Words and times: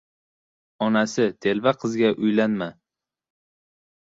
•Onasi 0.85 1.27
telba 1.45 1.75
qizga 1.83 2.09
uylanma. 2.25 2.71